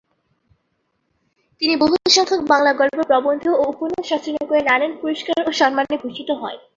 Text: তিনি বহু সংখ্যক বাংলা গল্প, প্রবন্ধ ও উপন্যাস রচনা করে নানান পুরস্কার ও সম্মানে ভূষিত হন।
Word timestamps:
তিনি 1.61 1.73
বহু 1.75 1.95
সংখ্যক 2.09 2.41
বাংলা 2.47 2.71
গল্প, 2.73 2.97
প্রবন্ধ 3.07 3.43
ও 3.53 3.63
উপন্যাস 3.73 4.07
রচনা 4.13 4.41
করে 4.49 4.61
নানান 4.61 4.91
পুরস্কার 5.01 5.35
ও 5.47 5.51
সম্মানে 5.51 5.95
ভূষিত 5.97 6.29
হন। 6.41 6.55